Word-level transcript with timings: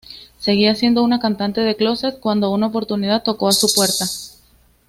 Seguía 0.39 0.73
siendo 0.73 1.03
una 1.03 1.19
cantante 1.19 1.61
de 1.61 1.75
clóset, 1.75 2.19
cuando 2.19 2.49
una 2.49 2.65
oportunidad 2.65 3.21
tocó 3.21 3.49
a 3.49 3.51
su 3.51 3.67
puerta. 3.71 4.07